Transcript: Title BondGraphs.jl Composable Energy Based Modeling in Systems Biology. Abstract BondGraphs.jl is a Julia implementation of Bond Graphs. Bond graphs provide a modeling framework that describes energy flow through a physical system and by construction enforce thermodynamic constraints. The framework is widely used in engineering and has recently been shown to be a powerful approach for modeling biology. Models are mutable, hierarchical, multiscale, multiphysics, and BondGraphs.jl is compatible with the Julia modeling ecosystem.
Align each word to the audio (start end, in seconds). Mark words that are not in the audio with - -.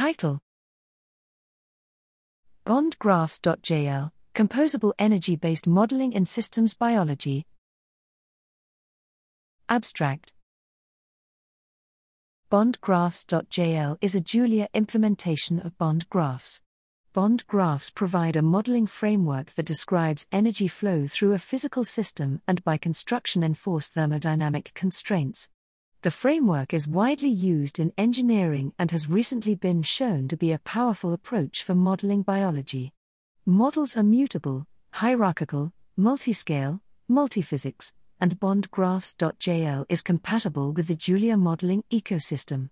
Title 0.00 0.40
BondGraphs.jl 2.64 4.10
Composable 4.34 4.92
Energy 4.98 5.36
Based 5.36 5.66
Modeling 5.66 6.14
in 6.14 6.24
Systems 6.24 6.72
Biology. 6.72 7.44
Abstract 9.68 10.32
BondGraphs.jl 12.50 13.98
is 14.00 14.14
a 14.14 14.22
Julia 14.22 14.68
implementation 14.72 15.60
of 15.60 15.76
Bond 15.76 16.08
Graphs. 16.08 16.62
Bond 17.12 17.46
graphs 17.46 17.90
provide 17.90 18.36
a 18.36 18.40
modeling 18.40 18.86
framework 18.86 19.52
that 19.52 19.66
describes 19.66 20.26
energy 20.32 20.66
flow 20.66 21.06
through 21.08 21.34
a 21.34 21.38
physical 21.38 21.84
system 21.84 22.40
and 22.48 22.64
by 22.64 22.78
construction 22.78 23.42
enforce 23.42 23.90
thermodynamic 23.90 24.72
constraints. 24.72 25.50
The 26.02 26.10
framework 26.10 26.72
is 26.72 26.88
widely 26.88 27.28
used 27.28 27.78
in 27.78 27.92
engineering 27.98 28.72
and 28.78 28.90
has 28.90 29.06
recently 29.06 29.54
been 29.54 29.82
shown 29.82 30.28
to 30.28 30.36
be 30.36 30.50
a 30.50 30.58
powerful 30.60 31.12
approach 31.12 31.62
for 31.62 31.74
modeling 31.74 32.22
biology. 32.22 32.94
Models 33.44 33.98
are 33.98 34.02
mutable, 34.02 34.66
hierarchical, 34.92 35.74
multiscale, 35.98 36.80
multiphysics, 37.10 37.92
and 38.18 38.40
BondGraphs.jl 38.40 39.84
is 39.90 40.00
compatible 40.00 40.72
with 40.72 40.86
the 40.86 40.94
Julia 40.94 41.36
modeling 41.36 41.84
ecosystem. 41.90 42.70